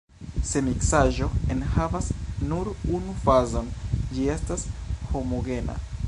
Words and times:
Se 0.51 0.59
miksaĵo 0.67 1.27
enhavas 1.55 2.07
nur 2.53 2.71
unu 2.99 3.13
fazon, 3.27 3.69
ĝi 4.15 4.25
estas 4.37 4.65
homogena. 5.13 5.77